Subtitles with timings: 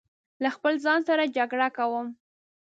[0.43, 2.07] له خپل ځان سره جګړه کوم